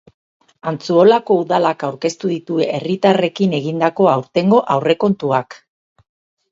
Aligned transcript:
Antzuolako 0.69 1.37
Udalak 1.41 1.85
aurkeztu 1.89 2.31
ditu 2.33 2.57
herritarrekin 2.65 3.55
egindako 3.61 4.13
aurtengo 4.17 4.65
aurrekontuak. 4.79 5.63